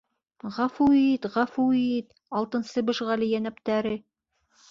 [0.53, 3.95] —Ғәфүит, ғәфүит, Алтынсебеш ғәлийәнәптәре...